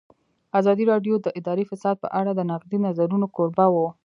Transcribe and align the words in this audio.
ازادي 0.59 0.83
راډیو 0.91 1.15
د 1.21 1.27
اداري 1.39 1.65
فساد 1.71 1.95
په 2.03 2.07
اړه 2.19 2.31
د 2.35 2.41
نقدي 2.51 2.77
نظرونو 2.85 3.27
کوربه 3.35 3.65
وه. 3.73 3.87